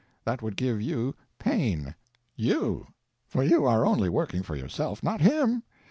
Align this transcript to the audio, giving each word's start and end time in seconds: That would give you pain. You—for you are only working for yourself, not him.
That 0.25 0.41
would 0.41 0.55
give 0.57 0.81
you 0.81 1.13
pain. 1.37 1.93
You—for 2.35 3.43
you 3.43 3.65
are 3.67 3.85
only 3.85 4.09
working 4.09 4.41
for 4.41 4.55
yourself, 4.55 5.03
not 5.03 5.21
him. 5.21 5.61